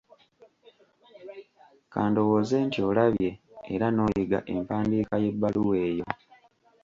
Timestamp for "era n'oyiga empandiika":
3.73-5.15